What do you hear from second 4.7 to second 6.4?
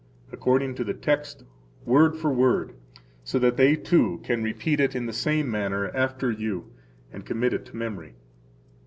it in the same manner after